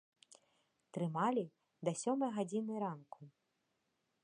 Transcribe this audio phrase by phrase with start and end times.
[0.97, 1.43] Трымалі
[1.89, 3.21] да сёмай гадзіны ранку.